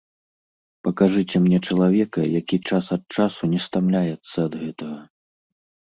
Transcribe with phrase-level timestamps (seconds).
[0.87, 4.99] Пакажыце мне чалавека, які час ад часу не стамляецца ад гэтага?